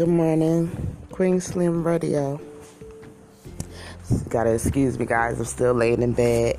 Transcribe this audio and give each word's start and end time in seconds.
Good 0.00 0.08
morning, 0.08 0.96
Queen 1.12 1.42
Slim 1.42 1.86
Radio. 1.86 2.40
Gotta 4.30 4.54
excuse 4.54 4.98
me, 4.98 5.04
guys. 5.04 5.38
I'm 5.38 5.44
still 5.44 5.74
laying 5.74 6.00
in 6.00 6.14
bed. 6.14 6.56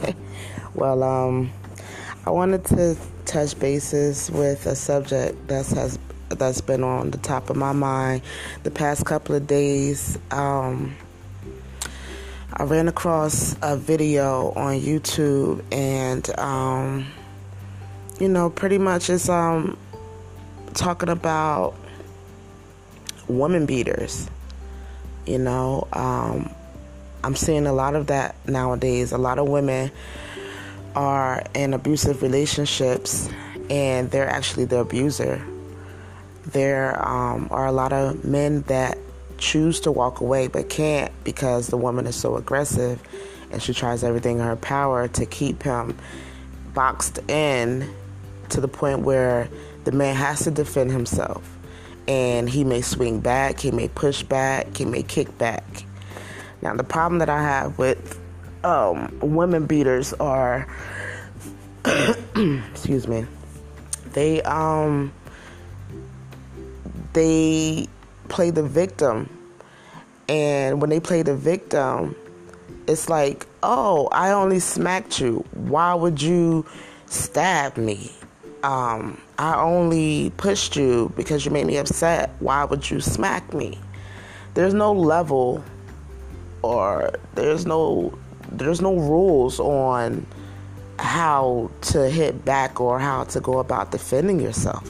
well, 0.74 1.04
um, 1.04 1.52
I 2.26 2.30
wanted 2.30 2.64
to 2.64 2.96
touch 3.24 3.56
bases 3.60 4.32
with 4.32 4.66
a 4.66 4.74
subject 4.74 5.46
that 5.46 5.64
has 5.68 5.96
that's 6.28 6.60
been 6.60 6.82
on 6.82 7.12
the 7.12 7.18
top 7.18 7.50
of 7.50 7.56
my 7.56 7.70
mind 7.70 8.22
the 8.64 8.72
past 8.72 9.06
couple 9.06 9.36
of 9.36 9.46
days. 9.46 10.18
Um, 10.32 10.96
I 12.52 12.64
ran 12.64 12.88
across 12.88 13.54
a 13.62 13.76
video 13.76 14.50
on 14.56 14.80
YouTube, 14.80 15.62
and 15.70 16.28
um, 16.36 17.06
you 18.18 18.28
know, 18.28 18.50
pretty 18.50 18.78
much 18.78 19.08
it's 19.08 19.28
um 19.28 19.78
talking 20.74 21.10
about 21.10 21.76
woman 23.28 23.66
beaters. 23.66 24.28
You 25.26 25.38
know, 25.38 25.88
um, 25.92 26.54
I'm 27.24 27.34
seeing 27.34 27.66
a 27.66 27.72
lot 27.72 27.94
of 27.96 28.08
that 28.08 28.36
nowadays. 28.46 29.12
A 29.12 29.18
lot 29.18 29.38
of 29.38 29.48
women 29.48 29.90
are 30.94 31.42
in 31.54 31.74
abusive 31.74 32.22
relationships 32.22 33.28
and 33.68 34.10
they're 34.10 34.28
actually 34.28 34.64
the 34.64 34.78
abuser. 34.78 35.44
There 36.46 36.96
um, 37.06 37.48
are 37.50 37.66
a 37.66 37.72
lot 37.72 37.92
of 37.92 38.24
men 38.24 38.62
that 38.62 38.96
choose 39.38 39.80
to 39.80 39.92
walk 39.92 40.20
away 40.20 40.48
but 40.48 40.68
can't 40.68 41.12
because 41.24 41.66
the 41.66 41.76
woman 41.76 42.06
is 42.06 42.16
so 42.16 42.36
aggressive 42.36 43.02
and 43.50 43.62
she 43.62 43.74
tries 43.74 44.02
everything 44.02 44.38
in 44.38 44.44
her 44.44 44.56
power 44.56 45.08
to 45.08 45.26
keep 45.26 45.62
him 45.62 45.96
boxed 46.72 47.18
in 47.28 47.92
to 48.50 48.60
the 48.60 48.68
point 48.68 49.00
where 49.00 49.48
the 49.84 49.92
man 49.92 50.14
has 50.14 50.44
to 50.44 50.50
defend 50.50 50.90
himself 50.90 51.56
and 52.08 52.48
he 52.48 52.64
may 52.64 52.80
swing 52.80 53.20
back, 53.20 53.60
he 53.60 53.70
may 53.70 53.88
push 53.88 54.22
back, 54.22 54.76
he 54.76 54.84
may 54.84 55.02
kick 55.02 55.36
back. 55.38 55.84
Now, 56.62 56.74
the 56.74 56.84
problem 56.84 57.18
that 57.18 57.28
I 57.28 57.42
have 57.42 57.78
with 57.78 58.18
um, 58.64 59.16
women 59.20 59.66
beaters 59.66 60.12
are, 60.14 60.66
excuse 62.74 63.06
me, 63.06 63.26
they 64.12 64.42
um 64.42 65.12
they 67.12 67.86
play 68.28 68.50
the 68.50 68.62
victim, 68.62 69.28
and 70.28 70.80
when 70.80 70.90
they 70.90 71.00
play 71.00 71.22
the 71.22 71.36
victim, 71.36 72.16
it's 72.86 73.08
like, 73.08 73.46
oh, 73.62 74.08
I 74.12 74.32
only 74.32 74.58
smacked 74.58 75.20
you. 75.20 75.44
Why 75.52 75.94
would 75.94 76.20
you 76.20 76.66
stab 77.06 77.76
me? 77.76 78.10
Um, 78.62 79.20
I 79.38 79.60
only 79.60 80.32
pushed 80.36 80.76
you 80.76 81.12
because 81.16 81.44
you 81.44 81.50
made 81.50 81.66
me 81.66 81.76
upset. 81.76 82.30
Why 82.40 82.64
would 82.64 82.90
you 82.90 83.00
smack 83.00 83.52
me? 83.54 83.78
There's 84.54 84.74
no 84.74 84.92
level 84.92 85.62
or 86.62 87.12
there's 87.34 87.66
no 87.66 88.16
there's 88.50 88.80
no 88.80 88.96
rules 88.96 89.60
on 89.60 90.26
how 90.98 91.70
to 91.82 92.08
hit 92.08 92.44
back 92.44 92.80
or 92.80 92.98
how 92.98 93.24
to 93.24 93.40
go 93.40 93.58
about 93.58 93.90
defending 93.90 94.40
yourself. 94.40 94.88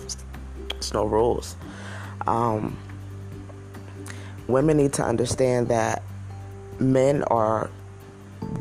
There's 0.69 0.95
no 0.95 1.05
rules. 1.05 1.56
Um, 2.27 2.77
women 4.47 4.77
need 4.77 4.92
to 4.95 5.03
understand 5.05 5.69
that 5.69 6.03
men 6.78 7.23
are 7.25 7.70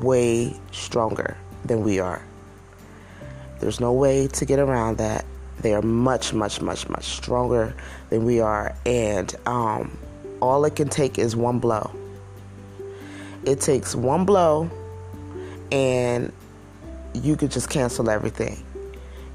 way 0.02 0.60
stronger 0.72 1.38
than 1.66 1.84
we 1.84 2.00
are. 2.00 2.22
There's 3.60 3.80
no 3.80 3.94
way 3.94 4.28
to 4.28 4.46
get 4.46 4.60
around 4.60 4.98
that. 4.98 5.26
They 5.62 5.74
are 5.74 5.82
much, 5.82 6.34
much, 6.34 6.62
much, 6.62 6.90
much 6.90 7.06
stronger 7.06 7.74
than 8.10 8.26
we 8.26 8.40
are, 8.40 8.76
and 8.86 9.34
um, 9.46 9.98
all 10.42 10.66
it 10.66 10.76
can 10.76 10.90
take 10.90 11.18
is 11.18 11.36
one 11.36 11.60
blow. 11.60 11.92
It 13.46 13.62
takes 13.62 13.96
one 13.96 14.26
blow, 14.26 14.70
and 15.72 16.32
you 17.14 17.36
could 17.36 17.52
just 17.52 17.70
cancel 17.70 18.10
everything. 18.10 18.64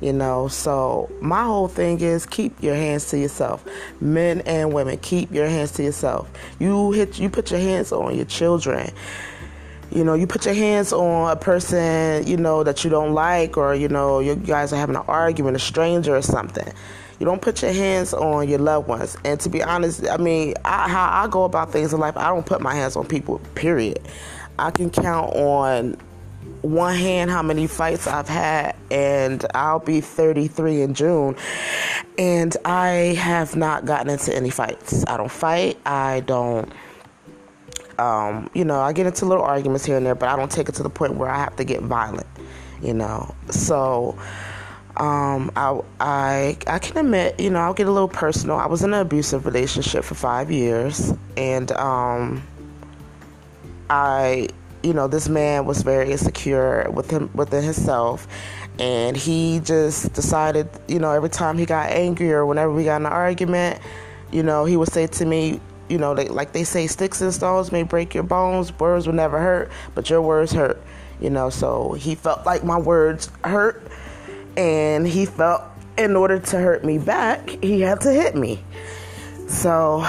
You 0.01 0.15
know, 0.15 0.49
so 0.49 1.11
my 1.21 1.45
whole 1.45 1.69
thing 1.69 2.01
is 2.01 2.25
keep 2.25 2.63
your 2.63 2.75
hands 2.75 3.11
to 3.11 3.19
yourself. 3.19 3.65
Men 4.01 4.41
and 4.43 4.73
women, 4.73 4.99
keep 4.99 5.31
your 5.31 5.47
hands 5.47 5.73
to 5.73 5.83
yourself. 5.83 6.31
You 6.59 6.93
hit 6.93 7.19
you 7.19 7.29
put 7.29 7.51
your 7.51 7.61
hands 7.61 7.93
on 7.93 8.17
your 8.17 8.25
children 8.25 8.93
you 9.91 10.05
know, 10.05 10.15
you 10.15 10.27
put 10.27 10.45
your 10.45 10.55
hands 10.55 10.93
on 10.93 11.31
a 11.31 11.37
person, 11.37 12.27
you 12.27 12.37
know, 12.37 12.63
that 12.63 12.85
you 12.85 12.91
don't 12.91 13.13
like, 13.13 13.57
or, 13.57 13.75
you 13.75 13.89
know, 13.89 14.21
you 14.21 14.37
guys 14.37 14.73
are 14.73 14.77
having 14.77 14.97
an 14.97 15.03
argument, 15.09 15.57
a 15.57 15.61
stranger 15.61 16.15
or 16.15 16.23
something. 16.23 16.73
You 17.19 17.27
don't 17.27 17.43
put 17.43 17.61
your 17.63 17.73
hands 17.73 18.15
on 18.15 18.49
your 18.49 18.61
loved 18.61 18.89
ones. 18.89 19.17
And 19.25 19.39
to 19.41 19.49
be 19.49 19.63
honest, 19.63 20.07
I 20.09 20.17
mean, 20.17 20.55
I, 20.65 20.89
how 20.89 21.25
I 21.25 21.29
go 21.29 21.45
about 21.45 21.73
things 21.73 21.93
in 21.93 22.01
life, 22.01 22.17
I 22.17 22.29
don't 22.29 22.47
put 22.47 22.61
my 22.61 22.75
hands 22.75 22.97
on 22.97 23.07
people, 23.07 23.41
period. 23.55 24.01
I 24.59 24.71
can 24.71 24.91
count 24.91 25.35
on 25.35 25.97
one 26.63 26.95
hand 26.95 27.31
how 27.31 27.43
many 27.43 27.67
fights 27.67 28.07
I've 28.07 28.29
had, 28.29 28.77
and 28.91 29.45
I'll 29.55 29.79
be 29.79 30.01
33 30.01 30.83
in 30.83 30.95
June, 30.95 31.37
and 32.19 32.57
I 32.65 33.17
have 33.19 33.57
not 33.57 33.87
gotten 33.87 34.11
into 34.11 34.35
any 34.35 34.51
fights. 34.51 35.05
I 35.07 35.17
don't 35.17 35.31
fight, 35.31 35.79
I 35.87 36.21
don't 36.21 36.71
um, 38.01 38.51
you 38.55 38.65
know, 38.65 38.81
I 38.81 38.93
get 38.93 39.07
into 39.07 39.27
little 39.27 39.45
arguments 39.45 39.85
here 39.85 39.97
and 39.97 40.07
there, 40.07 40.15
but 40.15 40.29
I 40.29 40.37
don't 40.37 40.51
take 40.51 40.69
it 40.69 40.75
to 40.77 40.83
the 40.83 40.91
point 40.91 41.15
where 41.15 41.29
I 41.29 41.39
have 41.39 41.55
to 41.57 41.65
get 41.65 41.83
violent, 41.83 42.27
you 42.83 42.95
know. 42.95 43.35
So, 43.51 44.19
um, 44.97 45.53
I, 45.55 45.81
I, 46.01 46.57
I 46.67 46.79
can 46.79 46.97
admit, 46.97 47.39
you 47.39 47.51
know, 47.51 47.59
I'll 47.61 47.75
get 47.75 47.89
a 47.89 47.93
little 47.93 48.09
personal. 48.09 48.57
I 48.57 48.67
was 48.67 48.83
in 48.83 48.95
an 48.95 49.01
abusive 49.01 49.45
relationship 49.45 50.03
for 50.05 50.15
five 50.15 50.51
years, 50.51 51.13
and 51.37 51.71
um, 51.73 52.43
I, 53.91 54.49
you 54.83 54.95
know, 54.95 55.07
this 55.07 55.29
man 55.29 55.67
was 55.67 55.83
very 55.83 56.11
insecure 56.11 56.91
with 56.91 57.11
him 57.11 57.31
within 57.35 57.63
himself, 57.63 58.27
and 58.79 59.15
he 59.15 59.61
just 59.61 60.15
decided, 60.15 60.71
you 60.89 60.99
know, 60.99 61.13
every 61.13 61.29
time 61.29 61.59
he 61.59 61.67
got 61.67 61.91
angry 61.91 62.33
or 62.33 62.47
whenever 62.47 62.73
we 62.73 62.85
got 62.85 62.97
in 62.97 63.07
an 63.07 63.13
argument, 63.13 63.79
you 64.33 64.43
know, 64.43 64.65
he 64.65 64.77
would 64.79 64.91
say 64.91 65.07
to 65.07 65.27
me, 65.27 65.61
you 65.91 65.99
know, 65.99 66.15
they, 66.15 66.29
like 66.29 66.53
they 66.53 66.65
say, 66.65 66.87
sticks 66.87 67.21
and 67.21 67.35
stones 67.35 67.73
may 67.73 67.83
break 67.83 68.15
your 68.15 68.23
bones, 68.23 68.79
words 68.79 69.07
will 69.07 69.15
never 69.15 69.39
hurt, 69.39 69.71
but 69.95 70.09
your 70.09 70.23
words 70.23 70.53
hurt. 70.53 70.81
You 71.21 71.31
know, 71.31 71.51
so 71.51 71.93
he 71.93 72.15
felt 72.15 72.47
like 72.47 72.65
my 72.65 72.79
words 72.79 73.31
hurt, 73.45 73.83
and 74.57 75.07
he 75.07 75.27
felt 75.27 75.63
in 75.99 76.17
order 76.17 76.39
to 76.39 76.59
hurt 76.59 76.85
me 76.85 76.99
back, 76.99 77.51
he 77.63 77.81
had 77.81 78.01
to 78.03 78.13
hit 78.13 78.35
me. 78.35 78.63
So 79.49 80.07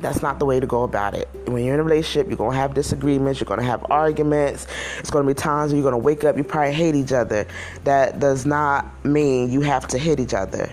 that's 0.00 0.20
not 0.20 0.38
the 0.38 0.44
way 0.44 0.58
to 0.58 0.66
go 0.66 0.82
about 0.82 1.14
it. 1.14 1.28
When 1.46 1.64
you're 1.64 1.74
in 1.74 1.80
a 1.80 1.84
relationship, 1.84 2.28
you're 2.28 2.36
gonna 2.36 2.56
have 2.56 2.74
disagreements, 2.74 3.40
you're 3.40 3.46
gonna 3.46 3.62
have 3.62 3.86
arguments. 3.90 4.66
It's 4.98 5.10
gonna 5.10 5.26
be 5.26 5.34
times 5.34 5.72
where 5.72 5.80
you're 5.80 5.90
gonna 5.90 6.02
wake 6.02 6.24
up, 6.24 6.36
you 6.36 6.44
probably 6.44 6.74
hate 6.74 6.94
each 6.94 7.12
other. 7.12 7.46
That 7.84 8.18
does 8.18 8.44
not 8.44 8.84
mean 9.04 9.50
you 9.50 9.60
have 9.60 9.86
to 9.88 9.98
hit 9.98 10.18
each 10.20 10.34
other. 10.34 10.70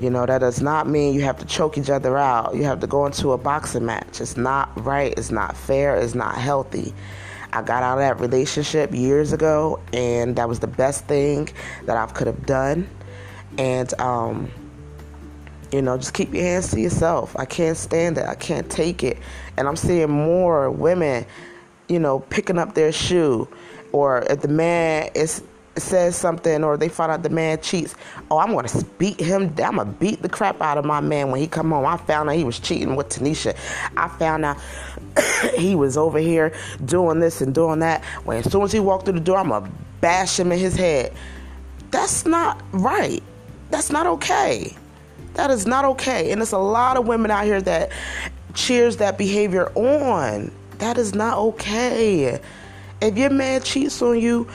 You 0.00 0.10
know, 0.10 0.26
that 0.26 0.38
does 0.38 0.60
not 0.60 0.86
mean 0.86 1.14
you 1.14 1.22
have 1.22 1.38
to 1.38 1.46
choke 1.46 1.78
each 1.78 1.88
other 1.88 2.18
out. 2.18 2.54
You 2.54 2.64
have 2.64 2.80
to 2.80 2.86
go 2.86 3.06
into 3.06 3.32
a 3.32 3.38
boxing 3.38 3.86
match. 3.86 4.20
It's 4.20 4.36
not 4.36 4.70
right. 4.84 5.14
It's 5.16 5.30
not 5.30 5.56
fair. 5.56 5.96
It's 5.96 6.14
not 6.14 6.36
healthy. 6.36 6.92
I 7.52 7.62
got 7.62 7.82
out 7.82 7.94
of 7.94 8.00
that 8.00 8.20
relationship 8.20 8.92
years 8.92 9.32
ago, 9.32 9.80
and 9.94 10.36
that 10.36 10.48
was 10.48 10.60
the 10.60 10.66
best 10.66 11.06
thing 11.06 11.48
that 11.86 11.96
I 11.96 12.04
could 12.12 12.26
have 12.26 12.44
done. 12.44 12.86
And, 13.56 13.98
um, 13.98 14.50
you 15.72 15.80
know, 15.80 15.96
just 15.96 16.12
keep 16.12 16.34
your 16.34 16.42
hands 16.42 16.70
to 16.72 16.80
yourself. 16.80 17.34
I 17.38 17.46
can't 17.46 17.76
stand 17.76 18.18
it. 18.18 18.26
I 18.26 18.34
can't 18.34 18.70
take 18.70 19.02
it. 19.02 19.16
And 19.56 19.66
I'm 19.66 19.76
seeing 19.76 20.10
more 20.10 20.70
women, 20.70 21.24
you 21.88 21.98
know, 21.98 22.20
picking 22.20 22.58
up 22.58 22.74
their 22.74 22.92
shoe, 22.92 23.48
or 23.92 24.18
if 24.28 24.42
the 24.42 24.48
man 24.48 25.08
is 25.14 25.42
says 25.78 26.16
something 26.16 26.64
or 26.64 26.76
they 26.76 26.88
find 26.88 27.12
out 27.12 27.22
the 27.22 27.30
man 27.30 27.60
cheats, 27.60 27.94
oh, 28.30 28.38
I'm 28.38 28.54
gonna 28.54 28.68
beat 28.98 29.20
him. 29.20 29.54
I'm 29.62 29.76
gonna 29.76 29.84
beat 29.84 30.22
the 30.22 30.28
crap 30.28 30.60
out 30.60 30.78
of 30.78 30.84
my 30.84 31.00
man 31.00 31.30
when 31.30 31.40
he 31.40 31.46
come 31.46 31.70
home. 31.70 31.86
I 31.86 31.96
found 31.96 32.28
out 32.28 32.36
he 32.36 32.44
was 32.44 32.58
cheating 32.58 32.96
with 32.96 33.08
Tanisha. 33.08 33.56
I 33.96 34.08
found 34.08 34.44
out 34.44 34.58
he 35.56 35.74
was 35.74 35.96
over 35.96 36.18
here 36.18 36.52
doing 36.84 37.20
this 37.20 37.40
and 37.40 37.54
doing 37.54 37.80
that. 37.80 38.04
When 38.24 38.38
as 38.38 38.50
soon 38.50 38.62
as 38.62 38.72
he 38.72 38.80
walked 38.80 39.04
through 39.04 39.14
the 39.14 39.20
door, 39.20 39.38
I'm 39.38 39.48
gonna 39.48 39.70
bash 40.00 40.38
him 40.38 40.52
in 40.52 40.58
his 40.58 40.76
head. 40.76 41.12
That's 41.90 42.26
not 42.26 42.62
right. 42.72 43.22
That's 43.70 43.90
not 43.90 44.06
okay. 44.06 44.76
That 45.34 45.50
is 45.50 45.66
not 45.66 45.84
okay. 45.84 46.30
And 46.32 46.40
there's 46.40 46.52
a 46.52 46.58
lot 46.58 46.96
of 46.96 47.06
women 47.06 47.30
out 47.30 47.44
here 47.44 47.60
that 47.62 47.90
cheers 48.54 48.96
that 48.98 49.18
behavior 49.18 49.70
on. 49.74 50.50
That 50.78 50.98
is 50.98 51.14
not 51.14 51.38
okay. 51.38 52.40
If 53.00 53.18
your 53.18 53.30
man 53.30 53.62
cheats 53.62 54.00
on 54.00 54.18
you, 54.18 54.48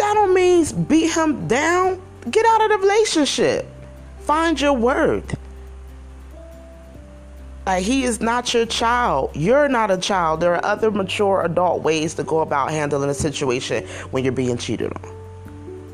that 0.00 0.14
don't 0.14 0.34
mean 0.34 0.84
beat 0.84 1.10
him 1.10 1.46
down. 1.46 2.00
Get 2.30 2.44
out 2.46 2.62
of 2.62 2.70
the 2.70 2.78
relationship. 2.78 3.66
Find 4.20 4.60
your 4.60 4.72
worth. 4.72 5.38
Like 7.66 7.84
he 7.84 8.04
is 8.04 8.20
not 8.20 8.52
your 8.54 8.66
child. 8.66 9.30
You're 9.34 9.68
not 9.68 9.90
a 9.90 9.98
child. 9.98 10.40
There 10.40 10.54
are 10.54 10.64
other 10.64 10.90
mature 10.90 11.42
adult 11.44 11.82
ways 11.82 12.14
to 12.14 12.24
go 12.24 12.40
about 12.40 12.70
handling 12.70 13.10
a 13.10 13.14
situation 13.14 13.86
when 14.10 14.24
you're 14.24 14.32
being 14.32 14.56
cheated 14.56 14.92
on. 14.92 15.19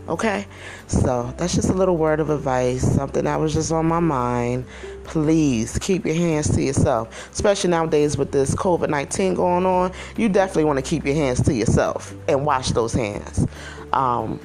Okay? 0.08 0.46
So 0.86 1.34
that's 1.36 1.54
just 1.54 1.68
a 1.68 1.72
little 1.72 1.96
word 1.96 2.20
of 2.20 2.30
advice, 2.30 2.82
something 2.94 3.24
that 3.24 3.40
was 3.40 3.54
just 3.54 3.72
on 3.72 3.86
my 3.86 4.00
mind. 4.00 4.66
Please 5.04 5.78
keep 5.78 6.04
your 6.04 6.14
hands 6.14 6.54
to 6.54 6.62
yourself, 6.62 7.30
especially 7.32 7.70
nowadays 7.70 8.16
with 8.16 8.32
this 8.32 8.54
COVID 8.54 8.88
19 8.88 9.34
going 9.34 9.66
on. 9.66 9.92
You 10.16 10.28
definitely 10.28 10.64
want 10.64 10.78
to 10.78 10.82
keep 10.82 11.04
your 11.04 11.14
hands 11.14 11.42
to 11.42 11.54
yourself 11.54 12.14
and 12.28 12.44
wash 12.44 12.70
those 12.70 12.92
hands. 12.92 13.46
Um, 13.92 14.40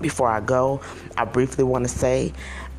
before 0.00 0.28
I 0.28 0.40
go, 0.40 0.80
I 1.16 1.24
briefly 1.24 1.64
want 1.64 1.84
to 1.84 1.88
say 1.88 2.32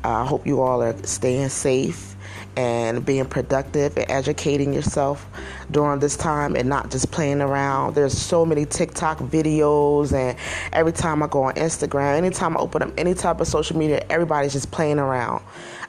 uh, 0.04 0.22
I 0.22 0.24
hope 0.24 0.46
you 0.46 0.60
all 0.60 0.82
are 0.82 0.96
staying 1.04 1.48
safe 1.48 2.15
and 2.56 3.04
being 3.04 3.26
productive 3.26 3.96
and 3.98 4.10
educating 4.10 4.72
yourself 4.72 5.26
during 5.70 6.00
this 6.00 6.16
time 6.16 6.56
and 6.56 6.68
not 6.68 6.90
just 6.90 7.10
playing 7.10 7.40
around. 7.40 7.94
There's 7.94 8.16
so 8.16 8.46
many 8.46 8.64
TikTok 8.64 9.18
videos, 9.18 10.12
and 10.12 10.38
every 10.72 10.92
time 10.92 11.22
I 11.22 11.26
go 11.26 11.44
on 11.44 11.54
Instagram, 11.54 12.16
anytime 12.16 12.56
I 12.56 12.60
open 12.60 12.82
up 12.82 12.92
any 12.96 13.14
type 13.14 13.40
of 13.40 13.46
social 13.46 13.76
media, 13.76 14.04
everybody's 14.08 14.54
just 14.54 14.70
playing 14.70 14.98
around. 14.98 15.42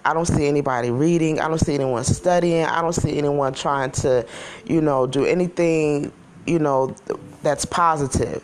I 0.04 0.14
don't 0.14 0.25
see 0.25 0.48
anybody 0.48 0.92
reading. 0.92 1.40
I 1.40 1.48
don't 1.48 1.60
see 1.60 1.74
anyone 1.74 2.04
studying. 2.04 2.66
I 2.66 2.81
don't 2.81 2.94
see 2.94 3.18
anyone 3.18 3.54
trying 3.54 3.92
to, 3.92 4.25
you 4.66 4.81
know, 4.81 5.08
do 5.08 5.25
anything, 5.25 6.12
you 6.46 6.60
know, 6.60 6.96
that's 7.44 7.66
positive. 7.66 8.44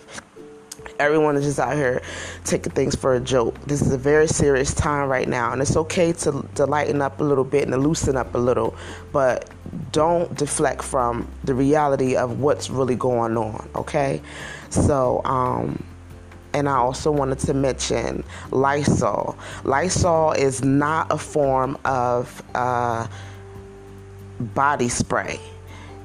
Everyone 1.04 1.36
is 1.36 1.44
just 1.44 1.60
out 1.60 1.76
here 1.76 2.02
taking 2.46 2.72
things 2.72 2.96
for 2.96 3.14
a 3.14 3.20
joke. 3.20 3.60
This 3.66 3.82
is 3.82 3.92
a 3.92 3.98
very 3.98 4.26
serious 4.26 4.74
time 4.74 5.10
right 5.10 5.28
now, 5.28 5.52
and 5.52 5.62
it's 5.62 5.76
okay 5.76 6.14
to, 6.14 6.48
to 6.56 6.66
lighten 6.66 7.02
up 7.02 7.20
a 7.20 7.24
little 7.26 7.44
bit 7.44 7.64
and 7.64 7.74
to 7.74 7.78
loosen 7.78 8.16
up 8.16 8.34
a 8.36 8.38
little, 8.38 8.74
but 9.12 9.50
don't 9.92 10.34
deflect 10.38 10.82
from 10.82 11.28
the 11.44 11.54
reality 11.54 12.16
of 12.16 12.40
what's 12.40 12.70
really 12.70 12.96
going 12.96 13.36
on, 13.36 13.68
okay? 13.76 14.22
So, 14.70 15.22
um, 15.26 15.84
and 16.54 16.70
I 16.70 16.78
also 16.78 17.12
wanted 17.12 17.40
to 17.40 17.54
mention 17.54 18.24
Lysol. 18.52 19.38
Lysol 19.66 20.32
is 20.32 20.64
not 20.64 21.12
a 21.12 21.18
form 21.18 21.78
of 21.84 22.42
uh, 22.56 23.08
body 24.40 24.88
spray. 24.88 25.42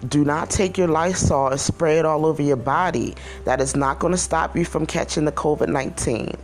Do 0.07 0.25
not 0.25 0.51
take 0.51 0.79
your 0.79 0.89
Lysol 0.89 1.49
and 1.49 1.61
spray 1.61 1.99
it 1.99 2.05
all 2.05 2.25
over 2.25 2.43
your 2.43 2.57
body. 2.57 3.15
That 3.45 3.61
is 3.61 3.75
not 3.75 3.99
going 3.99 4.13
to 4.13 4.19
stop 4.19 4.57
you 4.57 4.65
from 4.65 4.87
catching 4.87 5.25
the 5.25 5.33
COVID 5.33 5.69
19 5.69 6.37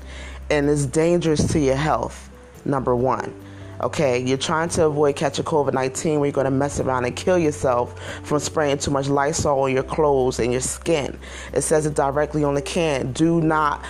and 0.50 0.68
it's 0.68 0.86
dangerous 0.86 1.46
to 1.52 1.58
your 1.58 1.76
health, 1.76 2.30
number 2.64 2.94
one. 2.94 3.32
Okay, 3.80 4.22
you're 4.22 4.38
trying 4.38 4.68
to 4.70 4.86
avoid 4.86 5.16
catching 5.16 5.44
COVID 5.44 5.74
19 5.74 6.20
where 6.20 6.28
you're 6.28 6.32
going 6.32 6.44
to 6.44 6.50
mess 6.50 6.80
around 6.80 7.04
and 7.04 7.14
kill 7.16 7.38
yourself 7.38 8.00
from 8.24 8.38
spraying 8.38 8.78
too 8.78 8.90
much 8.90 9.08
Lysol 9.08 9.60
on 9.60 9.72
your 9.72 9.82
clothes 9.82 10.38
and 10.38 10.52
your 10.52 10.60
skin. 10.60 11.18
It 11.52 11.62
says 11.62 11.84
it 11.84 11.94
directly 11.94 12.44
on 12.44 12.54
the 12.54 12.62
can. 12.62 13.12
Do 13.12 13.40
not 13.40 13.84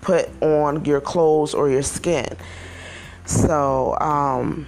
put 0.00 0.28
on 0.42 0.84
your 0.84 1.00
clothes 1.00 1.54
or 1.54 1.68
your 1.68 1.82
skin. 1.82 2.36
So, 3.26 3.96
um, 4.00 4.66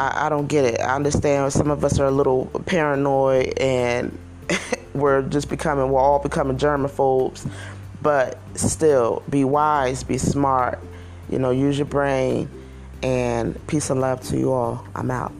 I, 0.00 0.26
I 0.26 0.28
don't 0.30 0.46
get 0.46 0.64
it. 0.64 0.80
I 0.80 0.94
understand 0.94 1.52
some 1.52 1.70
of 1.70 1.84
us 1.84 2.00
are 2.00 2.06
a 2.06 2.10
little 2.10 2.46
paranoid 2.64 3.58
and 3.58 4.18
we're 4.94 5.22
just 5.22 5.50
becoming, 5.50 5.90
we're 5.90 6.00
all 6.00 6.18
becoming 6.18 6.56
germaphobes. 6.56 7.48
But 8.02 8.38
still, 8.54 9.22
be 9.28 9.44
wise, 9.44 10.02
be 10.02 10.16
smart, 10.16 10.78
you 11.28 11.38
know, 11.38 11.50
use 11.50 11.76
your 11.76 11.84
brain, 11.84 12.48
and 13.02 13.66
peace 13.66 13.90
and 13.90 14.00
love 14.00 14.22
to 14.28 14.38
you 14.38 14.52
all. 14.52 14.86
I'm 14.94 15.10
out. 15.10 15.32